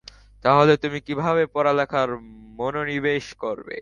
[0.45, 2.09] তাহলে তুমি কিভাবে পড়ালেখায়
[2.59, 3.69] মনোনিবেশ করবে?